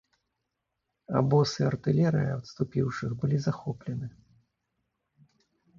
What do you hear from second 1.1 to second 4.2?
Абоз і артылерыя адступіўшых былі захоплены.